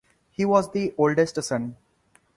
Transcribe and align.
He 0.31 0.45
was 0.45 0.71
the 0.71 0.95
oldest 0.97 1.43
son. 1.43 1.77